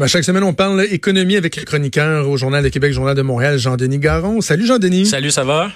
Comme 0.00 0.06
à 0.06 0.08
chaque 0.08 0.24
semaine, 0.24 0.44
on 0.44 0.54
parle 0.54 0.86
économie 0.90 1.36
avec 1.36 1.56
le 1.56 1.64
chroniqueur 1.64 2.26
au 2.26 2.38
Journal 2.38 2.64
de 2.64 2.70
Québec, 2.70 2.94
Journal 2.94 3.14
de 3.14 3.20
Montréal, 3.20 3.58
Jean-Denis 3.58 3.98
Garon. 3.98 4.40
Salut 4.40 4.64
Jean-Denis. 4.64 5.04
Salut, 5.04 5.30
ça 5.30 5.44
va? 5.44 5.70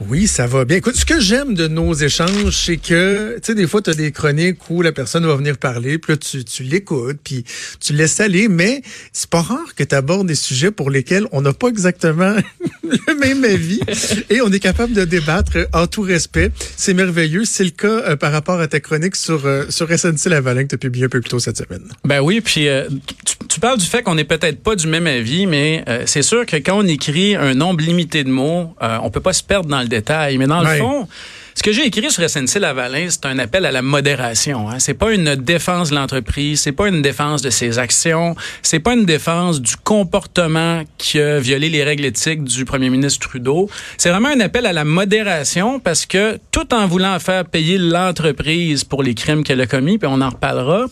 Oui, 0.00 0.26
ça 0.26 0.46
va 0.46 0.64
bien. 0.64 0.76
Écoute, 0.76 0.96
ce 0.96 1.04
que 1.04 1.20
j'aime 1.20 1.54
de 1.54 1.68
nos 1.68 1.92
échanges, 1.94 2.56
c'est 2.56 2.76
que, 2.76 3.34
tu 3.36 3.40
sais, 3.42 3.54
des 3.54 3.66
fois, 3.66 3.82
tu 3.82 3.90
as 3.90 3.94
des 3.94 4.12
chroniques 4.12 4.70
où 4.70 4.82
la 4.82 4.92
personne 4.92 5.26
va 5.26 5.36
venir 5.36 5.58
parler, 5.58 5.98
puis 5.98 6.12
là, 6.12 6.16
tu, 6.16 6.44
tu 6.44 6.62
l'écoutes, 6.62 7.18
puis 7.22 7.44
tu 7.80 7.92
laisses 7.92 8.20
aller, 8.20 8.48
mais 8.48 8.82
c'est 9.12 9.28
pas 9.28 9.42
rare 9.42 9.74
que 9.74 9.84
tu 9.84 9.94
abordes 9.94 10.26
des 10.26 10.34
sujets 10.34 10.70
pour 10.70 10.90
lesquels 10.90 11.26
on 11.32 11.42
n'a 11.42 11.52
pas 11.52 11.68
exactement 11.68 12.36
le 12.82 13.18
même 13.18 13.44
avis 13.44 13.80
et 14.30 14.40
on 14.40 14.50
est 14.52 14.60
capable 14.60 14.92
de 14.92 15.04
débattre 15.04 15.58
en 15.72 15.86
tout 15.86 16.02
respect. 16.02 16.50
C'est 16.76 16.94
merveilleux. 16.94 17.44
C'est 17.44 17.64
le 17.64 17.70
cas 17.70 17.88
euh, 17.88 18.16
par 18.16 18.32
rapport 18.32 18.60
à 18.60 18.68
ta 18.68 18.80
chronique 18.80 19.16
sur, 19.16 19.46
euh, 19.46 19.64
sur 19.68 19.88
SNC 19.88 20.26
Lavalin 20.26 20.64
que 20.64 20.68
tu 20.68 20.74
as 20.74 20.78
publié 20.78 21.06
un 21.06 21.08
peu 21.08 21.20
plus 21.20 21.30
tôt 21.30 21.38
cette 21.38 21.58
semaine. 21.58 21.88
Ben 22.04 22.20
oui, 22.20 22.40
puis 22.40 22.68
euh, 22.68 22.88
tu, 23.24 23.36
tu, 23.48 23.60
parles 23.64 23.78
du 23.78 23.86
fait 23.86 24.02
qu'on 24.02 24.14
n'est 24.14 24.24
peut-être 24.24 24.62
pas 24.62 24.76
du 24.76 24.86
même 24.86 25.06
avis, 25.06 25.46
mais 25.46 25.82
c'est 26.04 26.20
sûr 26.20 26.44
que 26.44 26.56
quand 26.56 26.76
on 26.76 26.86
écrit 26.86 27.34
un 27.34 27.54
nombre 27.54 27.82
limité 27.82 28.22
de 28.22 28.28
mots, 28.28 28.74
on 28.80 29.10
peut 29.10 29.20
pas 29.20 29.32
se 29.32 29.42
perdre 29.42 29.70
dans 29.70 29.80
le 29.80 29.88
détail. 29.88 30.36
Mais 30.36 30.46
dans 30.46 30.60
le 30.60 30.68
fond, 30.76 31.08
ce 31.54 31.62
que 31.62 31.72
j'ai 31.72 31.86
écrit 31.86 32.10
sur 32.10 32.28
SNC 32.28 32.58
Lavalin, 32.58 33.06
c'est 33.08 33.26
un 33.26 33.38
appel 33.38 33.64
à 33.64 33.72
la 33.72 33.80
modération. 33.80 34.68
Hein. 34.68 34.78
C'est 34.80 34.94
pas 34.94 35.12
une 35.12 35.36
défense 35.36 35.90
de 35.90 35.94
l'entreprise, 35.94 36.60
c'est 36.60 36.72
pas 36.72 36.88
une 36.88 37.00
défense 37.00 37.42
de 37.42 37.50
ses 37.50 37.78
actions, 37.78 38.34
c'est 38.62 38.80
pas 38.80 38.94
une 38.94 39.04
défense 39.04 39.60
du 39.60 39.76
comportement 39.76 40.82
qui 40.98 41.20
a 41.20 41.38
violé 41.38 41.68
les 41.68 41.84
règles 41.84 42.04
éthiques 42.04 42.42
du 42.42 42.64
premier 42.64 42.90
ministre 42.90 43.28
Trudeau. 43.28 43.70
C'est 43.98 44.10
vraiment 44.10 44.30
un 44.30 44.40
appel 44.40 44.66
à 44.66 44.72
la 44.72 44.84
modération 44.84 45.78
parce 45.78 46.06
que 46.06 46.38
tout 46.50 46.74
en 46.74 46.86
voulant 46.86 47.18
faire 47.20 47.44
payer 47.44 47.78
l'entreprise 47.78 48.82
pour 48.84 49.02
les 49.02 49.14
crimes 49.14 49.44
qu'elle 49.44 49.60
a 49.60 49.66
commis, 49.66 49.98
puis 49.98 50.08
on 50.10 50.20
en 50.20 50.30
reparlera, 50.30 50.86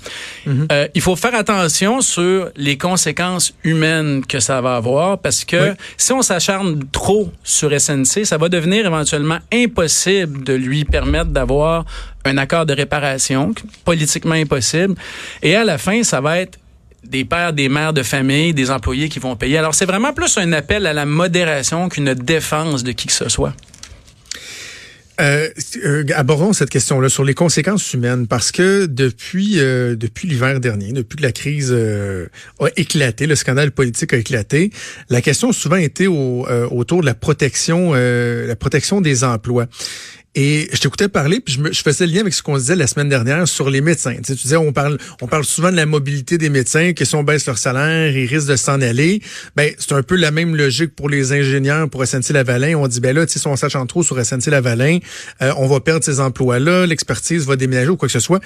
mm-hmm. 0.47 0.67
euh, 0.71 0.89
il 0.95 1.01
faut 1.01 1.17
faire 1.17 1.35
attention 1.35 2.01
sur 2.01 2.51
les 2.57 2.79
conséquences 2.79 3.53
humaines 3.65 4.25
que 4.27 4.39
ça 4.39 4.61
va 4.61 4.77
avoir 4.77 5.19
parce 5.19 5.45
que 5.45 5.75
si 5.97 6.13
on 6.13 6.23
s'acharne 6.23 6.85
trop 6.93 7.33
sur 7.43 7.79
SNC, 7.79 8.25
ça 8.25 8.39
va 8.39 8.49
devenir 8.49 8.87
éventuellement 8.87 9.39
impossible 9.53 10.45
de 10.45 10.52
de 10.53 10.57
lui 10.59 10.85
permettre 10.85 11.31
d'avoir 11.31 11.85
un 12.25 12.37
accord 12.37 12.67
de 12.67 12.75
réparation, 12.75 13.55
politiquement 13.85 14.35
impossible. 14.35 14.95
Et 15.43 15.57
à 15.57 15.65
la 15.65 15.79
fin, 15.79 16.03
ça 16.03 16.21
va 16.21 16.39
être 16.41 16.59
des 17.05 17.25
pères, 17.25 17.53
des 17.53 17.69
mères 17.69 17.93
de 17.93 18.03
famille, 18.03 18.55
des 18.55 18.71
employés 18.71 19.09
qui 19.09 19.19
vont 19.19 19.35
payer. 19.35 19.59
Alors, 19.59 19.75
c'est 19.75 19.87
vraiment 19.87 20.13
plus 20.13 20.39
un 20.39 20.53
appel 20.53 20.87
à 20.87 20.93
la 20.93 21.07
modération 21.07 21.89
qu'une 21.89 22.15
défense 22.15 22.85
de 22.85 22.93
qui 22.93 23.07
que 23.07 23.13
ce 23.13 23.29
soit. 23.29 23.55
Euh, 25.21 25.49
euh, 25.85 26.05
abordons 26.15 26.55
cette 26.55 26.71
question-là 26.71 27.11
sur 27.11 27.23
les 27.23 27.35
conséquences 27.35 27.93
humaines 27.93 28.27
parce 28.27 28.51
que 28.51 28.87
depuis 28.87 29.61
euh, 29.61 29.95
depuis 29.95 30.27
l'hiver 30.27 30.59
dernier, 30.59 30.93
depuis 30.93 31.17
que 31.17 31.23
la 31.23 31.33
crise 31.33 31.69
euh, 31.71 32.29
a 32.61 32.69
éclaté, 32.77 33.27
le 33.27 33.37
scandale 33.37 33.73
politique 33.73 34.15
a 34.15 34.17
éclaté, 34.17 34.71
la 35.11 35.21
question 35.21 35.51
a 35.51 35.53
souvent 35.53 35.77
été 35.77 36.07
au, 36.07 36.47
autour 36.71 37.03
de 37.03 37.07
la 37.07 37.15
protection 37.15 37.93
la 37.93 38.57
protection 38.57 39.01
des 39.01 39.23
emplois. 39.23 39.67
Et 40.35 40.71
je 40.73 40.81
t'écoutais 40.81 41.09
parler, 41.09 41.41
puis 41.41 41.55
je, 41.55 41.61
me, 41.61 41.73
je 41.73 41.83
faisais 41.83 42.07
le 42.07 42.13
lien 42.15 42.21
avec 42.21 42.33
ce 42.33 42.43
qu'on 42.43 42.57
disait 42.57 42.75
la 42.75 42.87
semaine 42.87 43.11
dernière 43.11 43.47
sur 43.47 43.69
les 43.69 43.83
médecins. 43.83 44.15
Tu, 44.15 44.25
sais, 44.25 44.35
tu 44.35 44.43
disais, 44.45 44.57
on 44.57 44.73
parle, 44.73 44.97
on 45.21 45.27
parle 45.27 45.45
souvent 45.45 45.71
de 45.71 45.77
la 45.77 45.85
mobilité 45.85 46.39
des 46.39 46.49
médecins, 46.49 46.95
que 46.95 47.05
si 47.05 47.15
on 47.15 47.23
baisse 47.23 47.45
leur 47.47 47.59
salaire, 47.59 48.17
ils 48.17 48.27
risquent 48.27 48.49
de 48.49 48.57
s'en 48.57 48.81
aller. 48.81 49.21
Ben, 49.57 49.73
c'est 49.79 49.93
un 49.93 50.03
peu 50.03 50.17
la 50.17 50.31
même 50.31 50.57
logique 50.57 50.97
pour 50.97 51.11
les 51.11 51.33
ingénieurs, 51.33 51.91
pour 51.91 52.03
SNC-Lavalin. 52.03 52.77
On 52.77 52.89
dit, 52.89 53.01
ben 53.01 53.15
là, 53.15 53.27
tu 53.27 53.35
sais, 53.35 53.41
si 53.41 53.47
on 53.47 53.57
s'achante 53.57 53.91
trop 53.91 54.03
sur 54.03 54.17
SNC-Lavalin, 54.19 55.01
euh, 55.43 55.53
on 55.59 55.67
va 55.67 55.81
perdre 55.81 56.03
ces 56.03 56.19
emplois-là, 56.19 56.87
l'expertise 56.87 57.47
va 57.47 57.57
déménager 57.57 57.91
ou 57.91 57.97
quoi 57.97 58.09
que 58.09 58.13
ce 58.13 58.21
soit. 58.21 58.41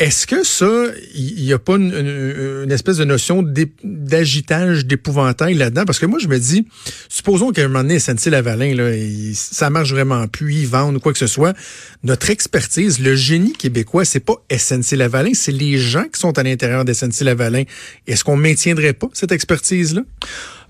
Est-ce 0.00 0.26
que 0.26 0.42
ça, 0.42 0.86
il 1.14 1.44
n'y 1.44 1.52
a 1.52 1.58
pas 1.60 1.76
une, 1.76 2.72
espèce 2.72 2.96
de 2.96 3.04
notion 3.04 3.44
d'agitage, 3.84 4.86
d'épouvantail 4.86 5.54
là-dedans? 5.54 5.84
Parce 5.84 6.00
que 6.00 6.06
moi, 6.06 6.18
je 6.18 6.26
me 6.26 6.36
dis, 6.36 6.66
supposons 7.08 7.52
qu'à 7.52 7.62
un 7.62 7.68
moment 7.68 7.82
donné, 7.82 8.00
SNC-Lavalin, 8.00 8.74
là, 8.74 8.90
ça 9.34 9.70
marche 9.70 9.92
vraiment 9.92 10.26
plus, 10.26 10.52
ils 10.54 10.66
vendent 10.66 10.96
ou 10.96 11.00
quoi 11.00 11.12
que 11.12 11.18
ce 11.18 11.28
soit. 11.28 11.56
Notre 12.02 12.30
expertise, 12.30 12.98
le 12.98 13.14
génie 13.14 13.52
québécois, 13.52 14.04
c'est 14.04 14.18
pas 14.18 14.34
SNC-Lavalin, 14.50 15.32
c'est 15.32 15.52
les 15.52 15.78
gens 15.78 16.06
qui 16.12 16.18
sont 16.18 16.36
à 16.38 16.42
l'intérieur 16.42 16.84
de 16.84 16.92
SNC-Lavalin. 16.92 17.62
Est-ce 18.08 18.24
qu'on 18.24 18.36
maintiendrait 18.36 18.94
pas 18.94 19.08
cette 19.12 19.30
expertise-là? 19.30 20.02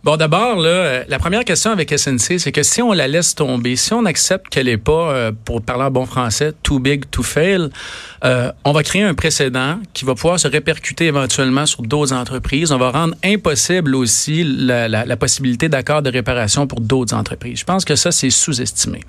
Bon, 0.05 0.19
d'abord, 0.19 0.61
là, 0.61 0.69
euh, 0.69 1.05
la 1.09 1.19
première 1.19 1.47
question 1.47 1.71
avec 1.71 1.91
SNC, 1.91 2.39
c'est 2.39 2.53
que 2.53 2.63
si 2.63 2.83
on 2.83 2.93
la 2.93 3.09
laisse 3.09 3.35
tomber, 3.35 3.75
si 3.75 3.95
on 3.95 4.05
accepte 4.05 4.51
qu'elle 4.51 4.67
n'est 4.67 4.77
pas, 4.77 5.15
euh, 5.15 5.33
pour 5.47 5.63
parler 5.63 5.85
en 5.85 5.91
bon 5.91 6.05
français, 6.05 6.53
too 6.63 6.79
big 6.79 7.09
to 7.11 7.23
fail, 7.23 7.71
euh, 8.23 8.53
on 8.65 8.73
va 8.73 8.83
créer 8.83 9.03
un 9.03 9.15
précédent 9.15 9.79
qui 9.95 10.05
va 10.05 10.15
pouvoir 10.15 10.39
se 10.39 10.47
répercuter 10.47 11.07
éventuellement 11.07 11.65
sur 11.65 11.81
d'autres 11.81 12.13
entreprises. 12.13 12.71
On 12.71 12.77
va 12.77 12.91
rendre 12.91 13.15
impossible 13.25 13.95
aussi 13.95 14.45
la, 14.45 14.89
la, 14.89 15.07
la 15.07 15.17
possibilité 15.17 15.71
d'accord 15.71 16.03
de 16.03 16.11
réparation 16.11 16.67
pour 16.67 16.83
d'autres 16.83 17.15
entreprises. 17.15 17.61
Je 17.61 17.65
pense 17.65 17.87
que 17.87 17.97
ça, 17.97 18.13
c'est 18.13 18.29
sous-estimé. 18.29 19.01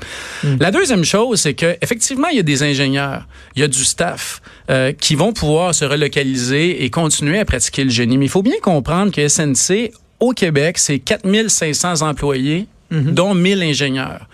Hmm. 0.46 0.56
La 0.62 0.72
deuxième 0.72 1.04
chose, 1.04 1.42
c'est 1.42 1.56
que 1.56 1.76
effectivement, 1.82 2.30
il 2.30 2.38
y 2.38 2.40
a 2.40 2.44
des 2.44 2.64
ingénieurs, 2.64 3.28
il 3.58 3.60
y 3.60 3.64
a 3.66 3.68
du 3.68 3.84
staff 3.84 4.42
euh, 4.70 4.94
qui 4.94 5.16
vont 5.16 5.34
pouvoir 5.34 5.76
se 5.76 5.84
relocaliser 5.84 6.86
et 6.86 6.90
continuer 6.90 7.40
à 7.40 7.44
pratiquer 7.44 7.84
le 7.84 7.90
génie. 7.90 8.18
Mais 8.18 8.28
il 8.28 8.32
faut 8.32 8.44
bien 8.44 8.60
comprendre 8.62 9.12
que 9.12 9.28
SNC 9.28 9.92
au 10.20 10.32
Québec, 10.32 10.78
c'est 10.78 11.00
4500 11.00 12.02
employés 12.02 12.68
mhm. 12.92 13.14
dont 13.14 13.34
1000 13.34 13.64
ingénieurs. 13.64 14.28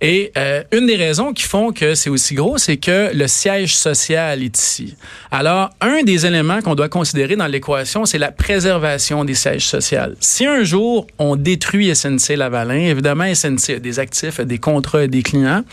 Et 0.00 0.32
euh, 0.36 0.62
une 0.72 0.86
des 0.86 0.96
raisons 0.96 1.32
qui 1.32 1.44
font 1.44 1.72
que 1.72 1.94
c'est 1.94 2.10
aussi 2.10 2.34
gros, 2.34 2.58
c'est 2.58 2.78
que 2.78 3.10
le 3.14 3.26
siège 3.28 3.76
social 3.76 4.42
est 4.42 4.58
ici. 4.58 4.96
Alors, 5.30 5.70
un 5.80 6.02
des 6.02 6.26
éléments 6.26 6.60
qu'on 6.62 6.74
doit 6.74 6.88
considérer 6.88 7.36
dans 7.36 7.46
l'équation, 7.46 8.06
c'est 8.06 8.18
la 8.18 8.32
préservation 8.32 9.24
des 9.24 9.34
sièges 9.34 9.66
sociaux. 9.66 10.00
Si 10.20 10.46
un 10.46 10.64
jour 10.64 11.06
on 11.18 11.36
détruit 11.36 11.94
SNC 11.94 12.36
Lavalin, 12.36 12.88
évidemment 12.88 13.32
SNC 13.32 13.76
a 13.76 13.78
des 13.78 13.98
actifs, 13.98 14.40
a 14.40 14.44
des 14.44 14.58
contrats, 14.58 15.00
a 15.00 15.06
des 15.06 15.22
clients, 15.22 15.64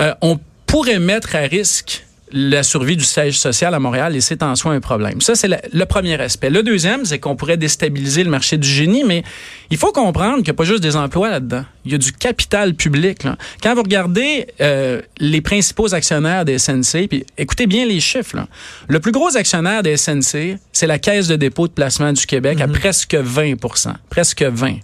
euh, 0.00 0.14
on 0.20 0.38
pourrait 0.66 0.98
mettre 0.98 1.36
à 1.36 1.40
risque 1.40 2.04
la 2.36 2.64
survie 2.64 2.96
du 2.96 3.04
siège 3.04 3.38
social 3.38 3.74
à 3.74 3.78
Montréal 3.78 4.16
et 4.16 4.20
c'est 4.20 4.42
en 4.42 4.56
soi 4.56 4.72
un 4.72 4.80
problème. 4.80 5.20
Ça, 5.20 5.36
c'est 5.36 5.48
le 5.48 5.86
premier 5.86 6.20
aspect. 6.20 6.50
Le 6.50 6.64
deuxième, 6.64 7.04
c'est 7.04 7.20
qu'on 7.20 7.36
pourrait 7.36 7.56
déstabiliser 7.56 8.24
le 8.24 8.30
marché 8.30 8.58
du 8.58 8.68
génie, 8.68 9.04
mais 9.04 9.22
il 9.70 9.76
faut 9.76 9.92
comprendre 9.92 10.38
qu'il 10.38 10.46
n'y 10.46 10.50
a 10.50 10.54
pas 10.54 10.64
juste 10.64 10.82
des 10.82 10.96
emplois 10.96 11.30
là-dedans. 11.30 11.64
Il 11.84 11.92
y 11.92 11.94
a 11.94 11.98
du 11.98 12.10
capital 12.10 12.74
public. 12.74 13.22
Là. 13.22 13.36
Quand 13.62 13.76
vous 13.76 13.82
regardez 13.82 14.48
euh, 14.60 15.00
les 15.18 15.40
principaux 15.42 15.94
actionnaires 15.94 16.44
des 16.44 16.58
SNC, 16.58 17.06
puis 17.08 17.24
écoutez 17.38 17.68
bien 17.68 17.86
les 17.86 18.00
chiffres, 18.00 18.34
là. 18.34 18.48
le 18.88 18.98
plus 18.98 19.12
gros 19.12 19.36
actionnaire 19.36 19.84
des 19.84 19.96
SNC, 19.96 20.58
c'est 20.72 20.88
la 20.88 20.98
Caisse 20.98 21.28
de 21.28 21.36
dépôt 21.36 21.68
de 21.68 21.72
placement 21.72 22.12
du 22.12 22.26
Québec 22.26 22.60
à 22.60 22.66
mhm. 22.66 22.72
presque 22.72 23.14
20% 23.14 23.92
presque 24.10 24.42
20% 24.42 24.80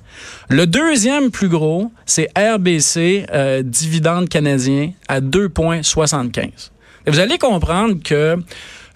Le 0.51 0.67
deuxième 0.69 1.33
plus 1.33 1.49
gros, 1.49 1.91
c'est 2.07 2.29
RBC, 2.39 3.27
euh, 3.33 3.63
dividende 3.65 4.29
canadien, 4.29 4.93
à 5.09 5.21
2,75 5.21 6.71
vous 7.07 7.19
allez 7.19 7.39
comprendre 7.39 7.97
que 8.03 8.37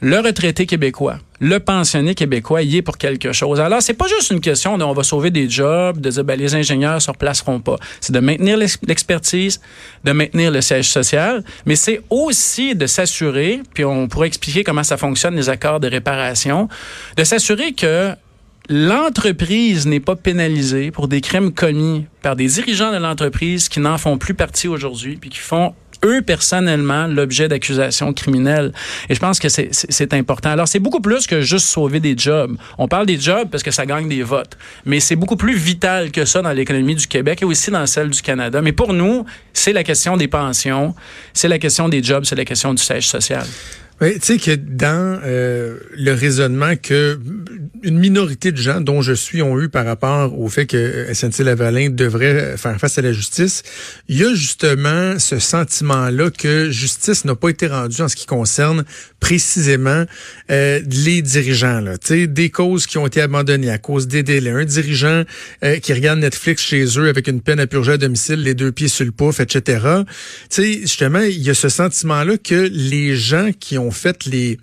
le 0.01 0.21
retraité 0.21 0.67
québécois, 0.67 1.19
le 1.41 1.61
pensionné 1.61 2.15
québécois 2.15 2.63
y 2.63 2.77
est 2.77 2.83
pour 2.83 2.99
quelque 2.99 3.33
chose. 3.33 3.59
Alors, 3.59 3.81
c'est 3.81 3.95
pas 3.95 4.07
juste 4.07 4.31
une 4.31 4.41
question 4.41 4.77
de 4.77 4.85
on 4.85 4.93
va 4.93 5.03
sauver 5.03 5.31
des 5.31 5.49
jobs, 5.49 5.99
de 5.99 6.11
dire 6.11 6.25
ben, 6.25 6.39
les 6.39 6.55
ingénieurs 6.55 7.01
se 7.01 7.11
replaceront 7.11 7.61
pas. 7.61 7.77
C'est 8.01 8.13
de 8.13 8.21
maintenir 8.21 8.59
l'expertise, 8.59 9.61
de 10.05 10.13
maintenir 10.13 10.51
le 10.51 10.61
siège 10.61 10.91
social, 10.91 11.43
mais 11.65 11.77
c'est 11.77 12.03
aussi 12.11 12.75
de 12.75 12.87
s'assurer, 12.87 13.63
puis 13.73 13.85
on 13.85 14.09
pourrait 14.09 14.27
expliquer 14.27 14.63
comment 14.63 14.83
ça 14.83 14.97
fonctionne 14.99 15.37
les 15.37 15.49
accords 15.49 15.81
de 15.81 15.89
réparation, 15.89 16.69
de 17.17 17.25
s'assurer 17.25 17.73
que 17.73 18.15
l'entreprise 18.69 19.87
n'est 19.87 20.01
pas 20.01 20.17
pénalisée 20.17 20.91
pour 20.91 21.09
des 21.09 21.21
crimes 21.21 21.53
commis 21.53 22.07
par 22.23 22.37
des 22.37 22.47
dirigeants 22.47 22.93
de 22.93 22.99
l'entreprise 22.99 23.69
qui 23.69 23.81
n'en 23.81 23.99
font 23.99 24.19
plus 24.19 24.35
partie 24.35 24.69
aujourd'hui, 24.69 25.17
puis 25.17 25.31
qui 25.31 25.39
font 25.39 25.75
eux 26.05 26.23
personnellement 26.23 27.07
l'objet 27.07 27.49
d'accusations 27.49 28.13
criminelles. 28.13 28.73
Et 29.09 29.15
je 29.15 29.21
pense 29.21 29.39
que 29.39 29.49
c'est 29.49 30.15
important. 30.15 30.51
Alors, 30.51 30.69
c'est 30.69 30.79
beaucoup 30.79 31.01
plus 31.01 31.27
que 31.27 31.41
juste 31.41 31.67
sauver 31.67 32.01
des 32.01 32.15
jobs. 32.17 32.57
On 32.79 32.89
parle 32.89 33.07
des 33.07 33.19
jobs 33.19 33.49
parce 33.51 33.63
que 33.63 33.71
ça 33.71 33.87
gagne 33.87 34.09
des 34.09 34.23
votes, 34.23 34.57
mais 34.85 35.01
c'est 35.01 35.17
beaucoup 35.17 35.37
plus 35.37 35.57
vital 35.57 36.11
que 36.11 36.25
ça 36.25 36.43
dans 36.43 36.53
l'économie 36.53 36.95
du 36.95 37.07
Québec 37.07 37.43
et 37.43 37.45
aussi 37.45 37.71
dans 37.71 37.87
celle 37.87 38.11
du 38.11 38.23
Canada. 38.23 38.61
Mais 38.61 38.73
pour 38.73 38.93
nous, 38.93 39.25
c'est 39.53 39.73
la 39.73 39.85
question 39.85 40.17
des 40.17 40.29
pensions, 40.29 40.95
c'est 41.33 41.49
la 41.49 41.59
question 41.59 41.89
des 41.89 42.03
jobs, 42.03 42.25
c'est 42.25 42.37
la 42.37 42.45
question 42.45 42.75
du 42.75 42.83
siège 42.83 43.09
social. 43.09 43.47
Tu 44.01 44.19
sais 44.21 44.39
que 44.39 44.55
dans 44.55 45.21
euh, 45.25 45.79
le 45.97 46.13
raisonnement 46.13 46.75
que 46.77 47.19
une 47.85 47.99
minorité 47.99 48.51
de 48.51 48.57
gens, 48.57 48.81
dont 48.81 49.03
je 49.03 49.13
suis, 49.13 49.43
ont 49.43 49.61
eu 49.61 49.69
par 49.69 49.85
rapport 49.85 50.39
au 50.39 50.49
fait 50.49 50.67
que 50.67 51.07
SNC-Lavalin 51.13 51.91
devrait 51.91 52.57
faire 52.57 52.79
face 52.79 52.99
à 52.99 53.03
la 53.03 53.13
justice. 53.13 53.63
Il 54.09 54.19
y 54.19 54.25
a 54.25 54.35
justement 54.35 55.19
ce 55.19 55.39
sentiment-là 55.39 56.31
que 56.31 56.71
justice 56.71 57.25
n'a 57.25 57.35
pas 57.35 57.51
été 57.51 57.67
rendue 57.67 58.01
en 58.01 58.09
ce 58.09 58.17
qui 58.17 58.27
concerne 58.27 58.85
précisément 59.21 60.05
euh, 60.51 60.81
les 60.91 61.23
dirigeants. 61.23 61.81
Là. 61.81 61.97
des 62.09 62.51
causes 62.51 62.87
qui 62.87 62.99
ont 62.99 63.07
été 63.07 63.21
abandonnées 63.21 63.71
à 63.71 63.79
cause 63.79 64.09
des 64.09 64.23
délais. 64.23 64.51
Un 64.51 64.65
dirigeant 64.65 65.25
euh, 65.63 65.79
qui 65.79 65.93
regarde 65.93 66.19
Netflix 66.19 66.63
chez 66.63 66.85
eux 66.99 67.09
avec 67.09 67.29
une 67.29 67.41
peine 67.41 67.61
à 67.61 67.67
purger 67.67 67.93
à 67.93 67.99
domicile, 67.99 68.43
les 68.43 68.55
deux 68.55 68.73
pieds 68.73 68.89
sur 68.89 69.05
le 69.05 69.13
pouf, 69.13 69.41
etc. 69.41 69.87
sais, 70.49 70.81
justement, 70.81 71.21
il 71.21 71.43
y 71.43 71.51
a 71.51 71.55
ce 71.55 71.69
sentiment-là 71.69 72.39
que 72.39 72.69
les 72.73 73.17
gens 73.17 73.51
qui 73.59 73.77
ont 73.77 73.91
fait 73.91 74.25
les 74.25 74.59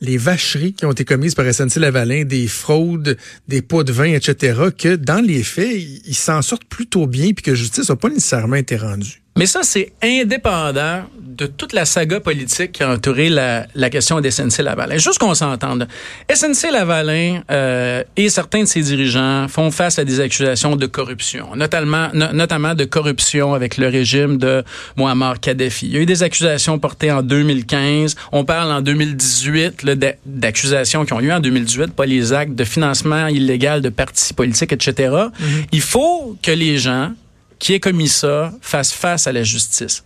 les 0.00 0.16
vacheries 0.16 0.74
qui 0.74 0.86
ont 0.86 0.92
été 0.92 1.04
commises 1.04 1.34
par 1.34 1.46
SNC-Lavalin, 1.46 2.24
des 2.24 2.46
fraudes, 2.46 3.16
des 3.48 3.62
pots 3.62 3.84
de 3.84 3.92
vin, 3.92 4.12
etc., 4.12 4.70
que 4.76 4.96
dans 4.96 5.24
les 5.24 5.42
faits, 5.42 5.76
ils 6.06 6.14
s'en 6.14 6.42
sortent 6.42 6.64
plutôt 6.64 7.06
bien 7.06 7.32
puis 7.32 7.42
que 7.42 7.54
justice 7.54 7.88
n'a 7.88 7.96
pas 7.96 8.08
nécessairement 8.08 8.56
été 8.56 8.76
rendue. 8.76 9.23
Mais 9.36 9.46
ça, 9.46 9.60
c'est 9.62 9.92
indépendant 10.02 11.02
de 11.18 11.46
toute 11.46 11.72
la 11.72 11.84
saga 11.84 12.20
politique 12.20 12.72
qui 12.72 12.82
a 12.84 12.90
entouré 12.90 13.28
la, 13.28 13.66
la 13.74 13.90
question 13.90 14.20
de 14.20 14.30
SNC-Lavalin. 14.30 14.98
Juste 14.98 15.18
qu'on 15.18 15.34
s'entende. 15.34 15.88
SNC-Lavalin 16.32 17.42
euh, 17.50 18.04
et 18.16 18.28
certains 18.28 18.60
de 18.60 18.68
ses 18.68 18.82
dirigeants 18.82 19.48
font 19.48 19.72
face 19.72 19.98
à 19.98 20.04
des 20.04 20.20
accusations 20.20 20.76
de 20.76 20.86
corruption, 20.86 21.56
notamment, 21.56 22.10
notamment 22.12 22.74
de 22.74 22.84
corruption 22.84 23.54
avec 23.54 23.76
le 23.76 23.88
régime 23.88 24.38
de 24.38 24.62
Muammar 24.96 25.40
Kadhafi. 25.40 25.86
Il 25.86 25.94
y 25.94 25.96
a 25.96 26.00
eu 26.00 26.06
des 26.06 26.22
accusations 26.22 26.78
portées 26.78 27.10
en 27.10 27.22
2015. 27.22 28.14
On 28.30 28.44
parle 28.44 28.70
en 28.70 28.82
2018 28.82 29.84
d'accusations 30.24 31.04
qui 31.04 31.12
ont 31.12 31.20
eu 31.20 31.32
en 31.32 31.40
2018, 31.40 31.92
pas 31.92 32.06
les 32.06 32.32
actes 32.32 32.54
de 32.54 32.64
financement 32.64 33.26
illégal 33.26 33.82
de 33.82 33.88
partis 33.88 34.32
politiques, 34.32 34.72
etc. 34.72 34.92
Mm-hmm. 35.10 35.64
Il 35.72 35.80
faut 35.80 36.36
que 36.40 36.52
les 36.52 36.78
gens 36.78 37.10
qui 37.58 37.74
ait 37.74 37.80
commis 37.80 38.08
ça 38.08 38.52
fasse 38.60 38.92
face 38.92 39.26
à 39.26 39.32
la 39.32 39.42
justice. 39.42 40.04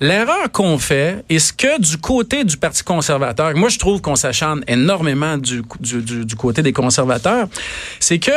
L'erreur 0.00 0.50
qu'on 0.50 0.78
fait, 0.78 1.24
est 1.28 1.38
ce 1.38 1.52
que 1.52 1.80
du 1.80 1.98
côté 1.98 2.44
du 2.44 2.56
Parti 2.56 2.82
conservateur, 2.82 3.54
moi 3.56 3.68
je 3.68 3.78
trouve 3.78 4.00
qu'on 4.00 4.16
s'acharne 4.16 4.64
énormément 4.66 5.38
du, 5.38 5.62
du, 5.80 6.24
du, 6.24 6.36
côté 6.36 6.62
des 6.62 6.72
conservateurs, 6.72 7.48
c'est 8.00 8.18
que 8.18 8.32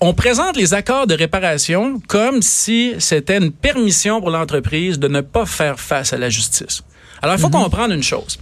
on 0.00 0.14
présente 0.14 0.56
les 0.56 0.74
accords 0.74 1.06
de 1.06 1.14
réparation 1.14 2.00
comme 2.08 2.42
si 2.42 2.94
c'était 2.98 3.38
une 3.38 3.52
permission 3.52 4.20
pour 4.20 4.30
l'entreprise 4.30 4.98
de 4.98 5.06
ne 5.06 5.20
pas 5.20 5.46
faire 5.46 5.78
face 5.78 6.12
à 6.12 6.18
la 6.18 6.28
justice. 6.28 6.82
Alors, 7.22 7.36
il 7.36 7.40
faut 7.40 7.46
mhm. 7.46 7.62
comprendre 7.62 7.94
une 7.94 8.02
chose. 8.02 8.38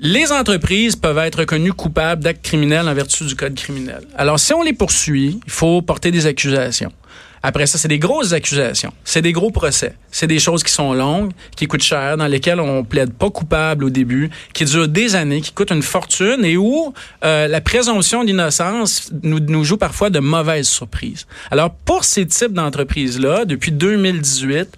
Les 0.00 0.32
entreprises 0.32 0.96
peuvent 0.96 1.18
être 1.18 1.40
reconnues 1.40 1.72
coupables 1.72 2.22
d'actes 2.22 2.42
criminels 2.42 2.88
en 2.88 2.94
vertu 2.94 3.24
du 3.24 3.36
code 3.36 3.54
criminel. 3.54 4.02
Alors, 4.16 4.38
si 4.38 4.52
on 4.52 4.62
les 4.62 4.74
poursuit, 4.74 5.40
il 5.46 5.52
faut 5.52 5.80
porter 5.80 6.10
des 6.10 6.26
accusations. 6.26 6.92
Après 7.42 7.66
ça, 7.66 7.78
c'est 7.78 7.88
des 7.88 7.98
grosses 7.98 8.32
accusations. 8.32 8.92
C'est 9.04 9.22
des 9.22 9.32
gros 9.32 9.50
procès. 9.50 9.94
C'est 10.10 10.26
des 10.26 10.38
choses 10.38 10.62
qui 10.62 10.72
sont 10.72 10.92
longues, 10.92 11.32
qui 11.56 11.66
coûtent 11.66 11.82
cher, 11.82 12.16
dans 12.16 12.26
lesquelles 12.26 12.60
on 12.60 12.84
plaide 12.84 13.14
pas 13.14 13.30
coupable 13.30 13.84
au 13.84 13.90
début, 13.90 14.30
qui 14.52 14.64
durent 14.64 14.88
des 14.88 15.14
années, 15.14 15.40
qui 15.40 15.52
coûtent 15.52 15.70
une 15.70 15.82
fortune 15.82 16.44
et 16.44 16.56
où 16.56 16.92
euh, 17.24 17.48
la 17.48 17.60
présomption 17.60 18.24
d'innocence 18.24 19.10
nous, 19.22 19.40
nous 19.40 19.64
joue 19.64 19.78
parfois 19.78 20.10
de 20.10 20.18
mauvaises 20.18 20.68
surprises. 20.68 21.26
Alors, 21.50 21.70
pour 21.70 22.04
ces 22.04 22.26
types 22.26 22.52
d'entreprises-là, 22.52 23.46
depuis 23.46 23.72
2018, 23.72 24.76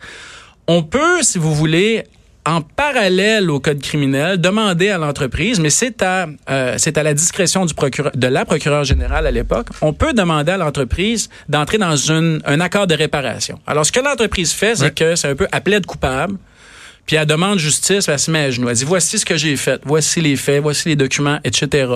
on 0.69 0.85
peut, 0.85 1.23
si 1.23 1.39
vous 1.39 1.55
voulez, 1.55 2.05
en 2.45 2.61
parallèle 2.61 3.51
au 3.51 3.61
code 3.61 3.81
criminel, 3.81 4.41
demander 4.41 4.89
à 4.89 4.99
l'entreprise, 4.99 5.61
mais 5.61 5.71
c'est 5.71 6.03
à 6.03 6.27
euh, 6.51 6.75
c'est 6.79 6.99
à 6.99 7.03
la 7.03 7.15
discrétion 7.15 7.65
du 7.65 7.75
procureur 7.75 8.13
de 8.15 8.27
la 8.27 8.45
procureure 8.45 8.85
générale 8.85 9.27
à 9.27 9.31
l'époque, 9.31 9.69
on 9.81 9.93
peut 9.93 10.13
demander 10.13 10.53
à 10.53 10.57
l'entreprise 10.57 11.29
d'entrer 11.49 11.79
dans 11.79 11.97
une, 11.97 12.41
un 12.45 12.61
accord 12.61 12.87
de 12.87 12.95
réparation. 12.95 13.59
Alors 13.67 13.87
ce 13.87 13.93
que 13.93 14.01
l'entreprise 14.01 14.53
fait, 14.53 14.77
c'est 14.77 14.95
que 14.95 15.15
c'est 15.15 15.29
un 15.29 15.37
peu 15.37 15.47
appelé 15.53 15.81
de 15.81 15.87
coupable. 15.87 16.37
Puis 17.07 17.17
elle 17.17 17.27
demande 17.27 17.59
justice, 17.59 18.09
elle 18.09 18.19
se 18.19 18.31
met 18.31 18.45
à 18.45 18.51
genoux. 18.51 18.69
Elle 18.69 18.77
dit, 18.77 18.85
voici 18.85 19.19
ce 19.19 19.25
que 19.25 19.37
j'ai 19.37 19.57
fait, 19.57 19.81
voici 19.85 20.21
les 20.21 20.37
faits, 20.37 20.63
voici 20.63 20.89
les 20.89 20.97
documents, 20.97 21.39
etc. 21.45 21.93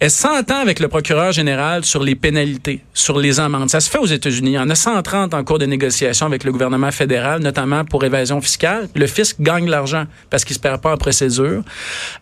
Elle 0.00 0.10
s'entend 0.10 0.60
avec 0.60 0.80
le 0.80 0.88
procureur 0.88 1.32
général 1.32 1.84
sur 1.84 2.02
les 2.02 2.14
pénalités, 2.14 2.80
sur 2.94 3.18
les 3.18 3.40
amendes. 3.40 3.70
Ça 3.70 3.80
se 3.80 3.90
fait 3.90 3.98
aux 3.98 4.06
États-Unis. 4.06 4.52
Il 4.52 4.54
y 4.54 4.58
en 4.58 4.70
a 4.70 4.74
130 4.74 5.34
en 5.34 5.44
cours 5.44 5.58
de 5.58 5.66
négociation 5.66 6.26
avec 6.26 6.44
le 6.44 6.52
gouvernement 6.52 6.90
fédéral, 6.90 7.40
notamment 7.42 7.84
pour 7.84 8.04
évasion 8.04 8.40
fiscale. 8.40 8.88
Le 8.94 9.06
fisc 9.06 9.36
gagne 9.40 9.68
l'argent 9.68 10.06
parce 10.30 10.44
qu'il 10.44 10.56
se 10.56 10.60
perd 10.60 10.80
pas 10.80 10.94
en 10.94 10.96
procédure. 10.96 11.62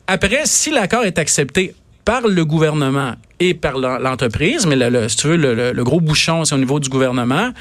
Après, 0.07 0.43
si 0.45 0.71
l'accord 0.71 1.05
est 1.05 1.19
accepté 1.19 1.75
par 2.05 2.27
le 2.27 2.45
gouvernement 2.45 3.15
et 3.39 3.55
par 3.55 3.79
l'entreprise, 3.79 4.67
mais 4.67 4.77
le, 4.77 5.09
si 5.09 5.17
tu 5.17 5.29
veux, 5.29 5.37
le, 5.37 5.73
le 5.73 5.85
gros 5.85 6.01
bouchon, 6.01 6.45
c'est 6.45 6.55
au 6.55 6.59
niveau 6.59 6.81
du 6.81 6.89
gouvernement, 6.89 7.53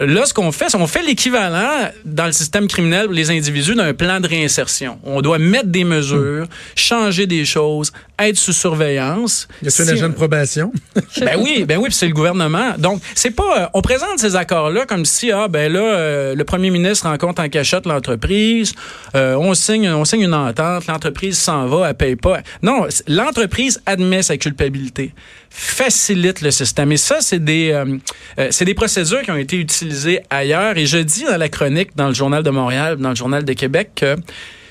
Là, 0.00 0.26
ce 0.26 0.32
qu'on 0.32 0.52
fait, 0.52 0.66
c'est 0.68 0.78
qu'on 0.78 0.86
fait 0.86 1.02
l'équivalent 1.02 1.90
dans 2.04 2.26
le 2.26 2.32
système 2.32 2.68
criminel 2.68 3.06
pour 3.06 3.14
les 3.14 3.30
individus 3.30 3.74
d'un 3.74 3.94
plan 3.94 4.20
de 4.20 4.28
réinsertion. 4.28 4.98
On 5.02 5.20
doit 5.22 5.38
mettre 5.38 5.66
des 5.66 5.82
mesures, 5.82 6.46
changer 6.76 7.26
des 7.26 7.44
choses, 7.44 7.92
être 8.16 8.36
sous 8.36 8.52
surveillance. 8.52 9.48
Y 9.60 9.66
a 9.66 9.70
si, 9.70 9.82
un 9.82 9.88
agent 9.88 10.08
de 10.08 10.14
probation? 10.14 10.72
ben 11.20 11.36
oui, 11.40 11.64
ben 11.66 11.78
oui, 11.78 11.88
c'est 11.90 12.06
le 12.06 12.12
gouvernement. 12.12 12.74
Donc, 12.78 13.02
c'est 13.16 13.32
pas, 13.32 13.62
euh, 13.62 13.66
on 13.74 13.82
présente 13.82 14.18
ces 14.18 14.36
accords-là 14.36 14.86
comme 14.86 15.04
si, 15.04 15.32
ah, 15.32 15.48
ben 15.48 15.72
là, 15.72 15.80
euh, 15.80 16.34
le 16.36 16.44
premier 16.44 16.70
ministre 16.70 17.08
rencontre 17.08 17.42
en 17.42 17.48
cachette 17.48 17.84
l'entreprise, 17.84 18.74
euh, 19.16 19.34
on 19.34 19.54
signe, 19.54 19.88
on 19.90 20.04
signe 20.04 20.22
une 20.22 20.34
entente, 20.34 20.86
l'entreprise 20.86 21.38
s'en 21.38 21.66
va, 21.66 21.88
elle 21.88 21.96
paye 21.96 22.16
pas. 22.16 22.38
Non, 22.62 22.86
l'entreprise 23.08 23.80
admet 23.84 24.22
sa 24.22 24.36
culpabilité 24.36 25.12
facilite 25.50 26.40
le 26.40 26.50
système. 26.50 26.92
Et 26.92 26.96
ça, 26.96 27.20
c'est 27.20 27.42
des, 27.42 27.70
euh, 27.72 27.98
euh, 28.38 28.48
c'est 28.50 28.64
des 28.64 28.74
procédures 28.74 29.22
qui 29.22 29.30
ont 29.30 29.36
été 29.36 29.56
utilisées 29.56 30.20
ailleurs. 30.30 30.76
Et 30.76 30.86
je 30.86 30.98
dis 30.98 31.24
dans 31.24 31.36
la 31.36 31.48
chronique, 31.48 31.96
dans 31.96 32.08
le 32.08 32.14
Journal 32.14 32.42
de 32.42 32.50
Montréal, 32.50 32.96
dans 32.96 33.10
le 33.10 33.16
Journal 33.16 33.44
de 33.44 33.52
Québec, 33.52 33.90
que 33.96 34.16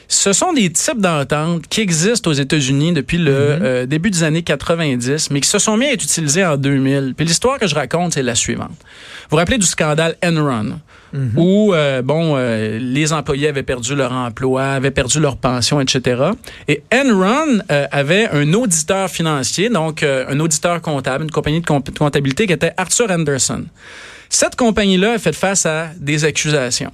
ce 0.07 0.31
sont 0.31 0.53
des 0.53 0.71
types 0.71 1.01
d'ententes 1.01 1.67
qui 1.67 1.81
existent 1.81 2.29
aux 2.29 2.33
États-Unis 2.33 2.93
depuis 2.93 3.17
le 3.17 3.31
mm-hmm. 3.31 3.63
euh, 3.63 3.85
début 3.85 4.09
des 4.09 4.23
années 4.23 4.43
90, 4.43 5.31
mais 5.31 5.41
qui 5.41 5.49
se 5.49 5.59
sont 5.59 5.75
mis 5.75 5.85
à 5.85 5.93
être 5.93 6.03
utilisés 6.03 6.45
en 6.45 6.55
2000. 6.55 7.13
Puis 7.15 7.25
l'histoire 7.25 7.59
que 7.59 7.67
je 7.67 7.75
raconte, 7.75 8.13
c'est 8.13 8.23
la 8.23 8.35
suivante. 8.35 8.69
Vous 8.69 9.31
vous 9.31 9.37
rappelez 9.37 9.57
du 9.57 9.65
scandale 9.65 10.15
Enron, 10.23 10.79
mm-hmm. 11.17 11.37
où 11.37 11.73
euh, 11.73 12.01
bon, 12.01 12.35
euh, 12.35 12.77
les 12.79 13.13
employés 13.13 13.47
avaient 13.47 13.63
perdu 13.63 13.95
leur 13.95 14.11
emploi, 14.11 14.63
avaient 14.63 14.91
perdu 14.91 15.19
leur 15.19 15.37
pension, 15.37 15.81
etc. 15.81 16.31
Et 16.67 16.83
Enron 16.93 17.59
avait 17.69 18.29
un 18.29 18.53
auditeur 18.53 19.09
financier, 19.09 19.69
donc 19.69 20.03
un 20.03 20.39
auditeur 20.39 20.81
comptable, 20.81 21.23
une 21.25 21.31
compagnie 21.31 21.61
de 21.61 21.65
comptabilité 21.65 22.47
qui 22.47 22.53
était 22.53 22.73
Arthur 22.77 23.09
Anderson. 23.11 23.65
Cette 24.29 24.55
compagnie-là 24.55 25.13
a 25.13 25.17
fait 25.17 25.35
face 25.35 25.65
à 25.65 25.89
des 25.97 26.25
accusations. 26.25 26.91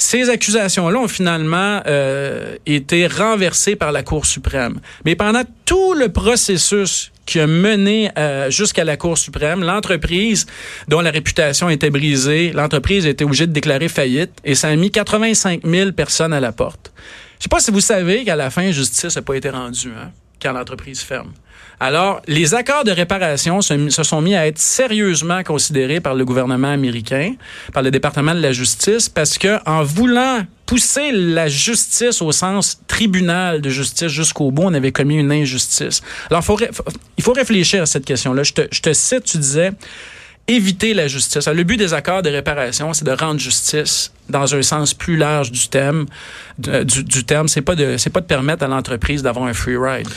Ces 0.00 0.30
accusations-là 0.30 0.96
ont 0.96 1.08
finalement 1.08 1.82
euh, 1.88 2.54
été 2.66 3.08
renversées 3.08 3.74
par 3.74 3.90
la 3.90 4.04
Cour 4.04 4.26
suprême. 4.26 4.78
Mais 5.04 5.16
pendant 5.16 5.42
tout 5.64 5.92
le 5.92 6.08
processus 6.08 7.10
qui 7.26 7.40
a 7.40 7.48
mené 7.48 8.08
euh, 8.16 8.48
jusqu'à 8.48 8.84
la 8.84 8.96
Cour 8.96 9.18
suprême, 9.18 9.64
l'entreprise 9.64 10.46
dont 10.86 11.00
la 11.00 11.10
réputation 11.10 11.68
était 11.68 11.90
brisée, 11.90 12.52
l'entreprise 12.52 13.06
a 13.06 13.08
été 13.08 13.24
obligée 13.24 13.48
de 13.48 13.52
déclarer 13.52 13.88
faillite 13.88 14.30
et 14.44 14.54
ça 14.54 14.68
a 14.68 14.76
mis 14.76 14.92
85 14.92 15.62
000 15.66 15.90
personnes 15.90 16.32
à 16.32 16.38
la 16.38 16.52
porte. 16.52 16.92
Je 17.40 17.42
sais 17.42 17.48
pas 17.48 17.58
si 17.58 17.72
vous 17.72 17.80
savez 17.80 18.24
qu'à 18.24 18.36
la 18.36 18.50
fin, 18.50 18.70
justice 18.70 19.16
n'a 19.16 19.22
pas 19.22 19.34
été 19.34 19.50
rendue 19.50 19.90
hein, 20.00 20.12
quand 20.40 20.52
l'entreprise 20.52 21.00
ferme. 21.00 21.32
Alors, 21.80 22.20
les 22.26 22.54
accords 22.54 22.84
de 22.84 22.90
réparation 22.90 23.60
se, 23.60 24.02
sont 24.02 24.20
mis 24.20 24.34
à 24.34 24.46
être 24.46 24.58
sérieusement 24.58 25.42
considérés 25.44 26.00
par 26.00 26.14
le 26.14 26.24
gouvernement 26.24 26.72
américain, 26.72 27.34
par 27.72 27.82
le 27.82 27.90
département 27.90 28.34
de 28.34 28.40
la 28.40 28.52
justice, 28.52 29.08
parce 29.08 29.38
que 29.38 29.58
en 29.64 29.84
voulant 29.84 30.44
pousser 30.66 31.12
la 31.12 31.48
justice 31.48 32.20
au 32.20 32.32
sens 32.32 32.80
tribunal 32.88 33.60
de 33.60 33.70
justice 33.70 34.08
jusqu'au 34.08 34.50
bout, 34.50 34.64
on 34.64 34.74
avait 34.74 34.92
commis 34.92 35.16
une 35.16 35.32
injustice. 35.32 36.02
Alors, 36.30 36.44
il 37.16 37.24
faut 37.24 37.32
réfléchir 37.32 37.82
à 37.82 37.86
cette 37.86 38.04
question-là. 38.04 38.42
Je 38.42 38.52
te, 38.52 38.62
je 38.70 38.80
te 38.80 38.92
cite, 38.92 39.24
tu 39.24 39.38
disais, 39.38 39.72
éviter 40.48 40.94
la 40.94 41.06
justice. 41.06 41.46
Le 41.46 41.62
but 41.62 41.76
des 41.76 41.94
accords 41.94 42.22
de 42.22 42.30
réparation, 42.30 42.92
c'est 42.92 43.04
de 43.04 43.12
rendre 43.12 43.38
justice 43.38 44.12
dans 44.28 44.54
un 44.54 44.62
sens 44.62 44.94
plus 44.94 45.16
large 45.16 45.52
du 45.52 45.68
thème. 45.68 46.06
Du, 46.58 47.04
du 47.04 47.24
terme, 47.24 47.48
c'est 47.48 47.62
pas 47.62 47.74
de 47.74 47.96
c'est 47.98 48.10
pas 48.10 48.20
de 48.20 48.26
permettre 48.26 48.64
à 48.64 48.68
l'entreprise 48.68 49.22
d'avoir 49.22 49.46
un 49.46 49.52
free 49.52 49.76
ride. 49.76 50.08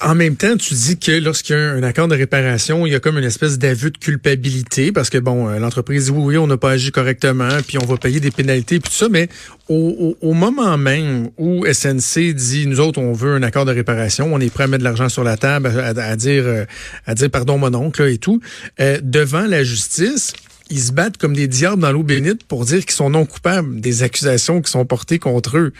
En 0.00 0.14
même 0.14 0.36
temps, 0.36 0.56
tu 0.56 0.74
dis 0.74 0.96
que 0.96 1.10
lorsqu'il 1.10 1.56
y 1.56 1.58
a 1.58 1.70
un 1.70 1.82
accord 1.82 2.06
de 2.06 2.14
réparation, 2.14 2.86
il 2.86 2.92
y 2.92 2.94
a 2.94 3.00
comme 3.00 3.18
une 3.18 3.24
espèce 3.24 3.58
d'aveu 3.58 3.90
de 3.90 3.98
culpabilité 3.98 4.92
parce 4.92 5.10
que 5.10 5.18
bon, 5.18 5.48
euh, 5.48 5.58
l'entreprise 5.58 6.04
dit 6.04 6.10
oui, 6.12 6.22
oui, 6.22 6.38
on 6.38 6.46
n'a 6.46 6.56
pas 6.56 6.70
agi 6.70 6.92
correctement, 6.92 7.48
puis 7.66 7.78
on 7.78 7.84
va 7.84 7.96
payer 7.96 8.20
des 8.20 8.30
pénalités, 8.30 8.78
puis 8.78 8.90
tout 8.90 8.96
ça. 8.96 9.08
Mais 9.08 9.28
au, 9.68 10.16
au, 10.20 10.34
moment 10.34 10.78
même 10.78 11.30
où 11.36 11.66
SNC 11.66 12.32
dit 12.32 12.68
nous 12.68 12.78
autres, 12.78 13.00
on 13.00 13.12
veut 13.12 13.34
un 13.34 13.42
accord 13.42 13.64
de 13.64 13.72
réparation, 13.72 14.32
on 14.32 14.38
est 14.38 14.52
prêt 14.52 14.64
à 14.64 14.66
mettre 14.68 14.80
de 14.80 14.84
l'argent 14.84 15.08
sur 15.08 15.24
la 15.24 15.36
table, 15.36 15.66
à, 15.66 16.16
dire 16.16 16.44
euh, 16.46 16.64
à 17.06 17.14
dire 17.16 17.30
pardon 17.30 17.58
mon 17.58 17.74
oncle 17.74 18.02
et 18.02 18.18
tout, 18.18 18.40
euh, 18.80 19.00
devant 19.02 19.46
la 19.46 19.64
justice, 19.64 20.32
ils 20.70 20.80
se 20.80 20.92
battent 20.92 21.16
comme 21.16 21.34
des 21.34 21.48
diables 21.48 21.82
dans 21.82 21.90
l'eau 21.90 22.04
bénite 22.04 22.44
pour 22.44 22.64
dire 22.64 22.80
qu'ils 22.80 22.92
sont 22.92 23.10
non 23.10 23.26
coupables 23.26 23.80
des 23.80 24.04
accusations 24.04 24.62
qui 24.62 24.70
sont 24.70 24.84
portées 24.86 25.18
contre 25.18 25.58
eux. 25.58 25.72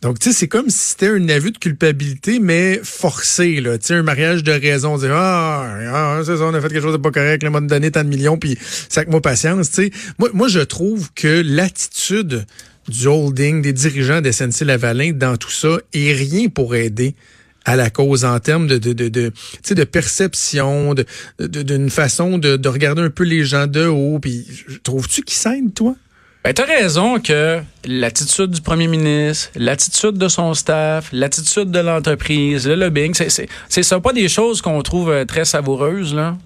Donc, 0.00 0.20
tu 0.20 0.30
sais, 0.30 0.38
c'est 0.38 0.46
comme 0.48 0.70
si 0.70 0.90
c'était 0.90 1.08
un 1.08 1.28
aveu 1.28 1.50
de 1.50 1.58
culpabilité, 1.58 2.38
mais 2.38 2.80
forcé, 2.84 3.60
là. 3.60 3.78
Tu 3.78 3.86
sais, 3.86 3.94
un 3.94 4.04
mariage 4.04 4.44
de 4.44 4.52
raison. 4.52 4.96
Dire, 4.96 5.12
ah, 5.12 5.76
ah 5.92 6.20
c'est 6.24 6.36
ça, 6.36 6.44
on 6.44 6.54
a 6.54 6.60
fait 6.60 6.68
quelque 6.68 6.82
chose 6.82 6.92
de 6.92 6.98
pas 6.98 7.10
correct, 7.10 7.42
le 7.42 7.50
m'a 7.50 7.60
donné 7.60 7.90
tant 7.90 8.04
de 8.04 8.08
millions, 8.08 8.38
puis 8.38 8.56
ça 8.88 9.04
que 9.04 9.10
moi 9.10 9.20
patience, 9.20 9.70
tu 9.72 9.86
sais. 9.86 9.90
Moi, 10.32 10.46
je 10.46 10.60
trouve 10.60 11.10
que 11.14 11.42
l'attitude 11.44 12.46
du 12.86 13.06
holding, 13.08 13.60
des 13.60 13.72
dirigeants 13.72 14.20
de 14.20 14.30
SNC-Lavalin 14.30 15.12
dans 15.12 15.36
tout 15.36 15.50
ça 15.50 15.78
est 15.92 16.12
rien 16.12 16.48
pour 16.48 16.76
aider 16.76 17.14
à 17.64 17.76
la 17.76 17.90
cause 17.90 18.24
en 18.24 18.38
termes 18.38 18.66
de, 18.66 18.78
de, 18.78 18.92
de, 18.92 19.08
de, 19.08 19.32
de 19.70 19.84
perception, 19.84 20.94
d'une 21.38 21.90
façon 21.90 22.38
de, 22.38 22.56
de 22.56 22.68
regarder 22.68 23.02
un 23.02 23.10
peu 23.10 23.24
les 23.24 23.44
gens 23.44 23.66
de 23.66 23.86
haut. 23.86 24.20
Puis, 24.20 24.46
trouves-tu 24.84 25.22
qu'ils 25.22 25.36
s'aident, 25.36 25.74
toi? 25.74 25.96
Ben, 26.44 26.54
tu 26.54 26.62
as 26.62 26.64
raison 26.64 27.18
que 27.18 27.60
l'attitude 27.84 28.50
du 28.50 28.60
premier 28.60 28.88
ministre, 28.88 29.50
l'attitude 29.54 30.18
de 30.18 30.28
son 30.28 30.54
staff, 30.54 31.08
l'attitude 31.12 31.70
de 31.70 31.78
l'entreprise, 31.78 32.66
le 32.66 32.74
lobbying, 32.74 33.14
c'est 33.14 33.82
ça 33.82 34.00
pas 34.00 34.12
des 34.12 34.28
choses 34.28 34.60
qu'on 34.60 34.82
trouve 34.82 35.10
euh, 35.10 35.24
très 35.24 35.44
savoureuses 35.44 36.14
là, 36.14 36.36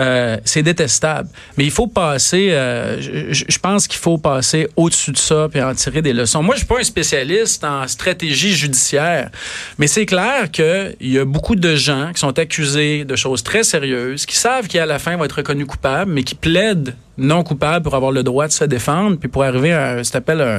euh, 0.00 0.36
c'est 0.44 0.62
détestable. 0.62 1.28
Mais 1.56 1.64
il 1.64 1.70
faut 1.70 1.86
passer 1.86 2.48
euh, 2.50 3.00
je, 3.00 3.58
pense 3.58 3.86
qu'il 3.86 3.98
faut 3.98 4.18
passer 4.18 4.68
au-dessus 4.76 5.12
de 5.12 5.18
ça 5.18 5.48
puis 5.50 5.62
en 5.62 5.74
tirer 5.74 6.02
des 6.02 6.12
leçons. 6.12 6.42
Moi, 6.42 6.54
je 6.54 6.60
suis 6.60 6.66
pas 6.66 6.80
un 6.80 6.84
spécialiste 6.84 7.64
en 7.64 7.86
stratégie 7.86 8.54
judiciaire, 8.54 9.30
mais 9.78 9.86
c'est 9.86 10.06
clair 10.06 10.50
que 10.50 10.94
il 11.00 11.12
y 11.12 11.18
a 11.18 11.24
beaucoup 11.24 11.56
de 11.56 11.74
gens 11.76 12.12
qui 12.12 12.20
sont 12.20 12.38
accusés 12.38 13.04
de 13.04 13.16
choses 13.16 13.42
très 13.42 13.62
sérieuses, 13.62 14.26
qui 14.26 14.36
savent 14.36 14.68
qu'à 14.68 14.86
la 14.86 14.98
fin 14.98 15.16
vont 15.16 15.24
être 15.24 15.36
reconnus 15.36 15.66
coupables, 15.66 16.12
mais 16.12 16.22
qui 16.22 16.34
plaident 16.34 16.94
non 17.18 17.42
coupables 17.42 17.82
pour 17.82 17.94
avoir 17.94 18.12
le 18.12 18.22
droit 18.22 18.46
de 18.46 18.52
se 18.52 18.64
défendre 18.64 19.16
puis 19.16 19.28
pour 19.28 19.42
arriver 19.44 19.72
à 19.72 20.04
ce 20.04 20.12
qu'on 20.12 20.18
appelle 20.18 20.40
un, 20.40 20.55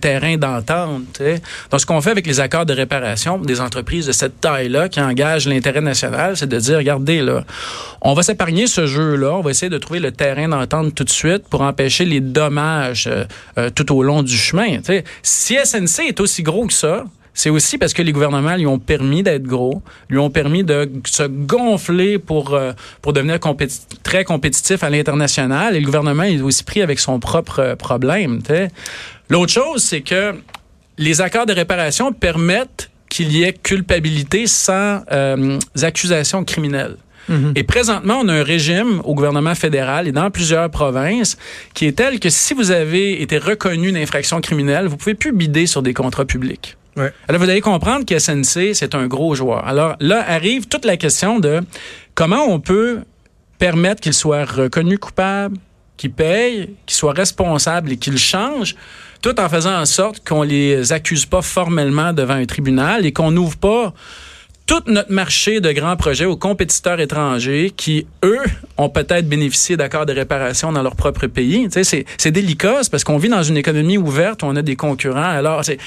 terrain 0.00 0.36
d'entente. 0.36 1.22
Donc, 1.70 1.80
ce 1.80 1.86
qu'on 1.86 2.00
fait 2.00 2.10
avec 2.10 2.26
les 2.26 2.40
accords 2.40 2.66
de 2.66 2.72
réparation 2.72 3.38
des 3.38 3.60
entreprises 3.60 4.06
de 4.06 4.12
cette 4.12 4.40
taille-là 4.40 4.88
qui 4.88 5.00
engagent 5.00 5.48
l'intérêt 5.48 5.80
national, 5.80 6.36
c'est 6.36 6.48
de 6.48 6.58
dire, 6.58 6.78
regardez, 6.78 7.20
là, 7.20 7.44
on 8.00 8.14
va 8.14 8.22
s'épargner 8.22 8.66
ce 8.66 8.86
jeu-là, 8.86 9.34
on 9.34 9.40
va 9.40 9.50
essayer 9.50 9.70
de 9.70 9.78
trouver 9.78 10.00
le 10.00 10.12
terrain 10.12 10.48
d'entente 10.48 10.94
tout 10.94 11.04
de 11.04 11.10
suite 11.10 11.48
pour 11.48 11.62
empêcher 11.62 12.04
les 12.04 12.20
dommages 12.20 13.06
euh, 13.06 13.24
euh, 13.58 13.70
tout 13.70 13.94
au 13.94 14.02
long 14.02 14.22
du 14.22 14.36
chemin. 14.36 14.78
Si 15.22 15.56
SNC 15.62 16.08
est 16.08 16.20
aussi 16.20 16.42
gros 16.42 16.66
que 16.66 16.72
ça, 16.72 17.04
c'est 17.36 17.50
aussi 17.50 17.78
parce 17.78 17.92
que 17.92 18.02
les 18.02 18.12
gouvernements 18.12 18.54
lui 18.54 18.66
ont 18.66 18.78
permis 18.78 19.24
d'être 19.24 19.42
gros, 19.42 19.82
lui 20.08 20.18
ont 20.18 20.30
permis 20.30 20.62
de 20.62 20.88
se 21.04 21.24
gonfler 21.24 22.18
pour, 22.18 22.54
euh, 22.54 22.72
pour 23.02 23.12
devenir 23.12 23.38
très 24.04 24.24
compétitif 24.24 24.84
à 24.84 24.90
l'international. 24.90 25.74
Et 25.74 25.80
le 25.80 25.86
gouvernement 25.86 26.22
est 26.22 26.40
aussi 26.40 26.62
pris 26.62 26.80
avec 26.80 27.00
son 27.00 27.18
propre 27.18 27.74
problème. 27.76 28.40
L'autre 29.30 29.52
chose, 29.52 29.82
c'est 29.82 30.02
que 30.02 30.34
les 30.98 31.20
accords 31.20 31.46
de 31.46 31.52
réparation 31.52 32.12
permettent 32.12 32.90
qu'il 33.08 33.32
y 33.32 33.44
ait 33.44 33.52
culpabilité 33.52 34.46
sans 34.46 35.02
euh, 35.12 35.58
accusation 35.82 36.44
criminelle. 36.44 36.96
Mm-hmm. 37.30 37.52
Et 37.58 37.62
présentement, 37.62 38.20
on 38.22 38.28
a 38.28 38.34
un 38.34 38.42
régime 38.42 39.00
au 39.04 39.14
gouvernement 39.14 39.54
fédéral 39.54 40.06
et 40.06 40.12
dans 40.12 40.30
plusieurs 40.30 40.70
provinces 40.70 41.38
qui 41.72 41.86
est 41.86 41.92
tel 41.92 42.20
que 42.20 42.28
si 42.28 42.54
vous 42.54 42.70
avez 42.70 43.22
été 43.22 43.38
reconnu 43.38 43.92
d'infraction 43.92 44.40
criminelle, 44.40 44.86
vous 44.86 44.96
pouvez 44.96 45.14
plus 45.14 45.32
bider 45.32 45.66
sur 45.66 45.82
des 45.82 45.94
contrats 45.94 46.24
publics. 46.26 46.76
Alors, 46.96 47.40
vous 47.42 47.48
allez 47.48 47.60
comprendre 47.60 48.06
que 48.06 48.16
SNC, 48.16 48.72
c'est 48.74 48.94
un 48.94 49.08
gros 49.08 49.34
joueur. 49.34 49.66
Alors, 49.66 49.96
là 49.98 50.24
arrive 50.28 50.68
toute 50.68 50.84
la 50.84 50.96
question 50.96 51.40
de 51.40 51.60
comment 52.14 52.44
on 52.48 52.60
peut 52.60 53.00
permettre 53.58 54.00
qu'il 54.00 54.14
soit 54.14 54.44
reconnu 54.44 54.98
coupable, 54.98 55.56
qu'il 55.96 56.12
paye, 56.12 56.70
qu'il 56.86 56.96
soit 56.96 57.12
responsable 57.12 57.92
et 57.92 57.96
qu'il 57.96 58.16
change, 58.16 58.76
tout 59.24 59.40
en 59.40 59.48
faisant 59.48 59.80
en 59.80 59.86
sorte 59.86 60.22
qu'on 60.22 60.42
les 60.42 60.92
accuse 60.92 61.24
pas 61.24 61.40
formellement 61.40 62.12
devant 62.12 62.34
un 62.34 62.44
tribunal 62.44 63.06
et 63.06 63.12
qu'on 63.14 63.30
n'ouvre 63.30 63.56
pas 63.56 63.94
tout 64.66 64.80
notre 64.86 65.12
marché 65.12 65.60
de 65.60 65.72
grands 65.72 65.96
projets 65.96 66.24
aux 66.24 66.36
compétiteurs 66.36 66.98
étrangers 66.98 67.72
qui, 67.76 68.06
eux, 68.24 68.40
ont 68.78 68.88
peut-être 68.88 69.28
bénéficié 69.28 69.76
d'accords 69.76 70.06
de 70.06 70.12
réparation 70.12 70.72
dans 70.72 70.82
leur 70.82 70.96
propre 70.96 71.26
pays. 71.26 71.68
Tu 71.70 71.84
sais, 71.84 72.06
c'est 72.16 72.30
délicat, 72.30 72.80
parce 72.90 73.04
qu'on 73.04 73.18
vit 73.18 73.28
dans 73.28 73.42
une 73.42 73.58
économie 73.58 73.98
ouverte 73.98 74.42
où 74.42 74.46
on 74.46 74.56
a 74.56 74.62
des 74.62 74.76
concurrents. 74.76 75.22
Alors, 75.22 75.64
c'est 75.64 75.78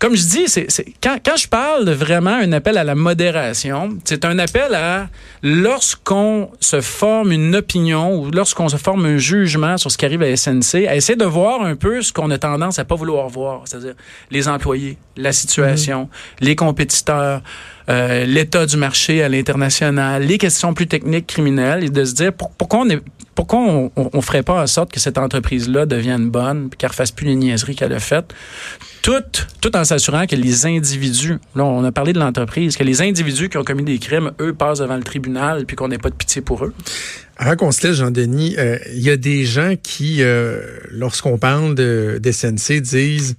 comme 0.00 0.16
je 0.16 0.24
dis, 0.24 0.48
c'est 0.48 0.66
quand, 1.02 1.18
quand 1.24 1.36
je 1.36 1.46
parle 1.48 1.84
de 1.84 1.92
vraiment 1.92 2.34
un 2.34 2.52
appel 2.52 2.78
à 2.78 2.84
la 2.84 2.94
modération, 2.94 3.96
c'est 4.04 4.24
un 4.24 4.38
appel 4.38 4.74
à 4.74 5.08
lorsqu'on 5.42 6.50
se 6.60 6.80
forme 6.80 7.30
une 7.30 7.54
opinion 7.54 8.18
ou 8.18 8.30
lorsqu'on 8.32 8.68
se 8.68 8.76
forme 8.76 9.06
un 9.06 9.18
jugement 9.18 9.76
sur 9.76 9.90
ce 9.90 9.96
qui 9.96 10.04
arrive 10.04 10.22
à 10.22 10.36
SNC, 10.36 10.86
à 10.88 10.96
essayer 10.96 11.16
de 11.16 11.24
voir 11.24 11.62
un 11.62 11.76
peu 11.76 12.02
ce 12.02 12.12
qu'on 12.12 12.30
a 12.30 12.38
tendance 12.38 12.78
à 12.80 12.84
pas 12.84 12.96
vouloir 12.96 13.28
voir, 13.28 13.62
c'est-à-dire 13.66 13.94
les 14.30 14.48
employés, 14.48 14.98
la 15.16 15.32
situation, 15.32 16.04
mmh. 16.04 16.44
les 16.44 16.56
compétiteurs. 16.56 17.42
Euh, 17.88 18.24
l'état 18.24 18.66
du 18.66 18.76
marché 18.76 19.22
à 19.22 19.28
l'international, 19.28 20.22
les 20.22 20.38
questions 20.38 20.74
plus 20.74 20.86
techniques 20.86 21.26
criminelles 21.26 21.84
et 21.84 21.90
de 21.90 22.04
se 22.04 22.14
dire 22.14 22.32
pourquoi 22.32 22.80
on 22.80 22.88
est 22.88 23.00
pourquoi 23.36 23.58
on, 23.60 23.92
on, 23.96 24.20
ferait 24.22 24.42
pas 24.42 24.62
en 24.62 24.66
sorte 24.66 24.90
que 24.90 24.98
cette 24.98 25.18
entreprise-là 25.18 25.84
devienne 25.84 26.30
bonne, 26.30 26.70
qu'elle 26.70 26.92
fasse 26.92 27.12
plus 27.12 27.26
les 27.26 27.34
niaiseries 27.34 27.76
qu'elle 27.76 27.92
a 27.92 28.00
faites, 28.00 28.32
tout, 29.02 29.22
tout 29.60 29.76
en 29.76 29.84
s'assurant 29.84 30.26
que 30.26 30.34
les 30.34 30.64
individus, 30.64 31.38
là 31.54 31.64
on 31.64 31.84
a 31.84 31.92
parlé 31.92 32.14
de 32.14 32.18
l'entreprise, 32.18 32.78
que 32.78 32.82
les 32.82 33.02
individus 33.02 33.50
qui 33.50 33.58
ont 33.58 33.62
commis 33.62 33.84
des 33.84 33.98
crimes, 33.98 34.32
eux, 34.40 34.54
passent 34.54 34.78
devant 34.78 34.96
le 34.96 35.02
tribunal 35.02 35.66
puis 35.66 35.76
qu'on 35.76 35.88
n'ait 35.88 35.98
pas 35.98 36.08
de 36.08 36.14
pitié 36.14 36.40
pour 36.40 36.64
eux. 36.64 36.72
Avant 37.38 37.54
qu'on 37.54 37.70
se 37.70 37.86
laisse, 37.86 37.96
Jean-Denis, 37.96 38.54
euh, 38.56 38.78
il 38.94 39.02
y 39.02 39.10
a 39.10 39.18
des 39.18 39.44
gens 39.44 39.74
qui, 39.80 40.22
euh, 40.22 40.78
lorsqu'on 40.90 41.36
parle 41.36 41.74
de, 41.74 42.18
SNC, 42.24 42.80
disent 42.80 43.36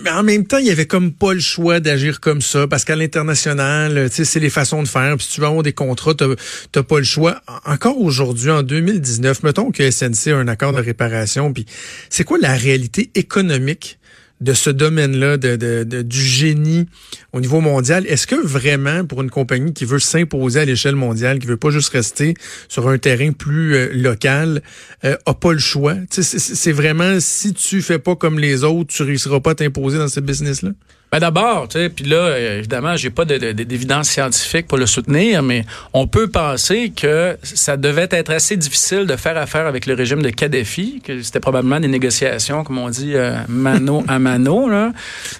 mais 0.00 0.10
en 0.10 0.22
même 0.22 0.46
temps, 0.46 0.58
il 0.58 0.66
y 0.66 0.70
avait 0.70 0.86
comme 0.86 1.12
pas 1.12 1.32
le 1.32 1.40
choix 1.40 1.80
d'agir 1.80 2.20
comme 2.20 2.42
ça 2.42 2.66
parce 2.66 2.84
qu'à 2.84 2.96
l'international, 2.96 4.08
c'est 4.10 4.40
les 4.40 4.50
façons 4.50 4.82
de 4.82 4.88
faire. 4.88 5.16
Puis 5.16 5.26
si 5.26 5.32
tu 5.34 5.40
veux 5.40 5.46
avoir 5.46 5.62
des 5.62 5.72
contrats, 5.72 6.12
t'as 6.14 6.82
pas 6.82 6.98
le 6.98 7.04
choix. 7.04 7.40
Encore 7.64 7.98
aujourd'hui, 8.00 8.50
en 8.50 8.62
2019, 8.62 9.42
mettons 9.42 9.70
que 9.70 9.90
SNC 9.90 10.32
a 10.32 10.36
un 10.36 10.48
accord 10.48 10.72
de 10.72 10.80
réparation. 10.80 11.52
Puis 11.52 11.64
c'est 12.10 12.24
quoi 12.24 12.38
la 12.38 12.54
réalité 12.54 13.10
économique 13.14 13.98
de 14.40 14.52
ce 14.52 14.70
domaine-là, 14.70 15.36
de, 15.38 16.02
du 16.02 16.20
génie 16.20 16.86
au 17.32 17.40
niveau 17.40 17.60
mondial. 17.60 18.06
Est-ce 18.06 18.26
que 18.26 18.34
vraiment, 18.34 19.04
pour 19.04 19.22
une 19.22 19.30
compagnie 19.30 19.72
qui 19.72 19.84
veut 19.84 19.98
s'imposer 19.98 20.60
à 20.60 20.64
l'échelle 20.64 20.96
mondiale, 20.96 21.38
qui 21.38 21.46
veut 21.46 21.56
pas 21.56 21.70
juste 21.70 21.88
rester 21.90 22.34
sur 22.68 22.88
un 22.88 22.98
terrain 22.98 23.32
plus 23.32 23.74
euh, 23.74 23.90
local, 23.92 24.62
euh, 25.04 25.16
a 25.26 25.34
pas 25.34 25.52
le 25.52 25.58
choix? 25.58 25.94
C'est 26.10 26.72
vraiment, 26.72 27.18
si 27.20 27.54
tu 27.54 27.82
fais 27.82 27.98
pas 27.98 28.16
comme 28.16 28.38
les 28.38 28.64
autres, 28.64 28.92
tu 28.92 29.02
réussiras 29.02 29.40
pas 29.40 29.52
à 29.52 29.54
t'imposer 29.54 29.98
dans 29.98 30.08
ce 30.08 30.20
business-là? 30.20 30.70
Ben 31.16 31.20
d'abord, 31.20 31.66
tu 31.66 31.78
sais, 31.78 31.88
puis 31.88 32.04
là, 32.04 32.38
évidemment, 32.58 32.94
j'ai 32.94 33.08
pas 33.08 33.24
d'évidence 33.24 34.10
scientifique 34.10 34.66
pour 34.66 34.76
le 34.76 34.84
soutenir, 34.84 35.42
mais 35.42 35.64
on 35.94 36.06
peut 36.06 36.28
penser 36.28 36.92
que 36.94 37.38
ça 37.42 37.78
devait 37.78 38.08
être 38.10 38.28
assez 38.28 38.54
difficile 38.54 39.06
de 39.06 39.16
faire 39.16 39.38
affaire 39.38 39.66
avec 39.66 39.86
le 39.86 39.94
régime 39.94 40.20
de 40.20 40.28
Kadhafi, 40.28 41.00
que 41.02 41.22
c'était 41.22 41.40
probablement 41.40 41.80
des 41.80 41.88
négociations, 41.88 42.64
comme 42.64 42.76
on 42.76 42.90
dit, 42.90 43.12
euh, 43.14 43.34
mano 43.48 44.04
à 44.08 44.18
mano, 44.18 44.68
là, 44.68 44.92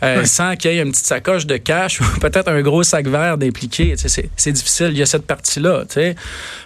euh, 0.03 0.25
sans 0.25 0.57
qu'il 0.57 0.73
y 0.73 0.79
ait 0.79 0.83
une 0.83 0.93
petite 0.93 1.05
sacoche 1.05 1.45
de 1.45 1.59
cash 1.59 2.01
ou 2.01 2.05
peut-être 2.21 2.49
un 2.49 2.63
gros 2.63 2.83
sac 2.83 3.07
vert 3.07 3.37
d'impliqué. 3.37 3.97
C'est 3.99 4.53
difficile, 4.53 4.89
il 4.93 4.99
y 4.99 5.03
a 5.03 5.07
cette 5.07 5.27
partie-là. 5.27 5.85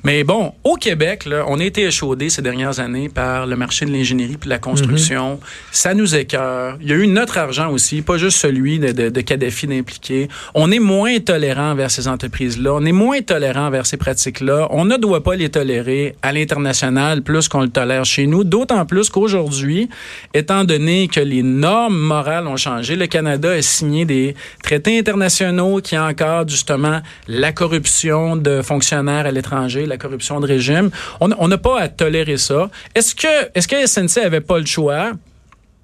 Mais 0.05 0.23
bon, 0.23 0.55
au 0.63 0.77
Québec, 0.77 1.25
là, 1.25 1.45
on 1.49 1.59
a 1.59 1.65
été 1.65 1.83
échaudé 1.83 2.31
ces 2.31 2.43
dernières 2.43 2.79
années 2.79 3.09
par 3.09 3.49
le 3.49 3.57
marché 3.57 3.87
de 3.87 3.91
l'ingénierie 3.91 4.37
puis 4.37 4.47
de 4.47 4.55
la 4.55 4.61
construction. 4.61 5.35
Mm-hmm. 5.35 5.73
Ça 5.73 5.95
nous 5.95 6.15
écœure. 6.15 6.79
Il 6.81 6.89
y 6.89 6.93
a 6.93 6.97
eu 6.97 7.09
notre 7.09 7.39
argent 7.39 7.73
aussi, 7.73 8.03
pas 8.03 8.17
juste 8.17 8.39
celui 8.39 8.79
de 8.79 9.00
de, 9.01 9.09
de 9.09 9.67
d'impliquer. 9.67 10.29
On 10.55 10.71
est 10.71 10.79
moins 10.79 11.19
tolérant 11.21 11.75
vers 11.75 11.91
ces 11.91 12.09
entreprises-là. 12.09 12.75
On 12.75 12.85
est 12.85 12.93
moins 12.93 13.23
tolérant 13.23 13.71
vers 13.71 13.87
ces 13.87 13.97
pratiques-là. 13.97 14.69
On 14.71 14.85
ne 14.85 14.97
doit 14.97 15.23
pas 15.23 15.35
les 15.35 15.49
tolérer 15.49 16.17
à 16.23 16.33
l'international 16.33 17.23
plus 17.23 17.49
qu'on 17.49 17.63
le 17.63 17.69
tolère 17.69 18.05
chez 18.05 18.27
nous. 18.27 18.45
D'autant 18.45 18.85
plus 18.87 19.09
qu'aujourd'hui, 19.09 19.89
étant 20.35 20.65
donné 20.65 21.09
que 21.09 21.21
les 21.21 21.43
normes 21.43 21.99
morales 21.99 22.47
ont 22.47 22.57
changé, 22.57 22.97
le 22.97 23.07
Canada 23.07 23.51
a 23.51 23.63
signé 23.63 24.05
des 24.05 24.35
traités 24.63 24.99
internationaux 24.99 25.81
qui 25.81 25.97
encadrent 25.99 26.51
justement 26.51 27.01
la 27.29 27.53
corruption 27.53 28.37
de 28.37 28.63
fonctionnaires 28.63 29.27
à 29.27 29.31
l'étranger, 29.31 29.87
la 29.87 29.97
corruption 29.97 30.41
de 30.41 30.47
régime. 30.47 30.91
On 31.21 31.49
n'a 31.49 31.59
pas 31.59 31.81
à 31.81 31.89
tolérer 31.89 32.37
ça. 32.37 32.71
Est-ce 32.95 33.15
que, 33.15 33.51
est-ce 33.55 33.69
que 33.69 33.87
SNC 33.87 34.23
avait 34.25 34.41
pas 34.41 34.59
le 34.59 34.67
choix? 34.67 35.13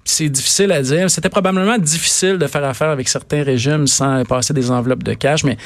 C'est 0.07 0.29
difficile 0.29 0.71
à 0.71 0.81
dire. 0.81 1.09
C'était 1.09 1.29
probablement 1.29 1.77
difficile 1.77 2.37
de 2.37 2.47
faire 2.47 2.63
affaire 2.63 2.89
avec 2.89 3.09
certains 3.09 3.43
régimes 3.43 3.87
sans 3.87 4.23
passer 4.23 4.53
des 4.53 4.71
enveloppes 4.71 5.03
de 5.03 5.13
cash, 5.13 5.43
mais 5.43 5.57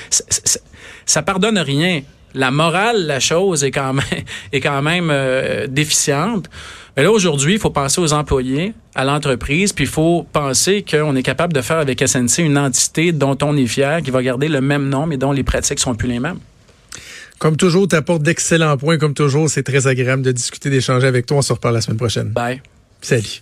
ça 1.05 1.21
pardonne 1.21 1.59
rien. 1.59 2.01
La 2.33 2.49
morale, 2.49 3.05
la 3.07 3.19
chose 3.19 3.63
est 3.63 3.71
quand 3.71 3.93
même, 3.93 4.05
est 4.51 4.61
quand 4.61 4.81
même 4.81 5.09
euh, 5.11 5.67
déficiente. 5.67 6.49
Mais 6.95 7.03
là, 7.03 7.11
aujourd'hui, 7.11 7.53
il 7.53 7.59
faut 7.59 7.69
penser 7.69 8.01
aux 8.01 8.13
employés, 8.13 8.73
à 8.95 9.03
l'entreprise, 9.03 9.73
puis 9.73 9.85
il 9.85 9.89
faut 9.89 10.25
penser 10.31 10.83
qu'on 10.89 11.15
est 11.15 11.23
capable 11.23 11.53
de 11.53 11.61
faire 11.61 11.77
avec 11.77 12.05
SNC 12.05 12.39
une 12.39 12.57
entité 12.57 13.11
dont 13.11 13.37
on 13.43 13.55
est 13.57 13.67
fier, 13.67 14.01
qui 14.01 14.11
va 14.11 14.23
garder 14.23 14.47
le 14.47 14.61
même 14.61 14.89
nom, 14.89 15.05
mais 15.05 15.17
dont 15.17 15.31
les 15.31 15.43
pratiques 15.43 15.79
sont 15.79 15.95
plus 15.95 16.09
les 16.09 16.19
mêmes. 16.19 16.39
Comme 17.37 17.57
toujours, 17.57 17.87
tu 17.87 17.95
apportes 17.95 18.23
d'excellents 18.23 18.77
points. 18.77 18.97
Comme 18.97 19.13
toujours, 19.13 19.49
c'est 19.49 19.63
très 19.63 19.87
agréable 19.87 20.21
de 20.21 20.31
discuter, 20.31 20.69
d'échanger 20.69 21.07
avec 21.07 21.25
toi. 21.25 21.37
On 21.37 21.41
se 21.41 21.53
reparle 21.53 21.75
la 21.75 21.81
semaine 21.81 21.97
prochaine. 21.97 22.29
Bye. 22.29 22.61
Salut. 23.01 23.41